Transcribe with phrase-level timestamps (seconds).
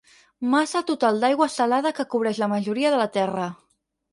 [0.53, 3.47] Massa total d'aigua salada que cobreix la majoria de la terra.